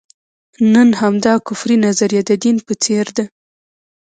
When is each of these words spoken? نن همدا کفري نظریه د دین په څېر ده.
نن 0.73 0.89
همدا 1.01 1.33
کفري 1.47 1.75
نظریه 1.85 2.21
د 2.29 2.31
دین 2.43 2.57
په 2.67 2.73
څېر 2.83 3.05
ده. 3.17 3.25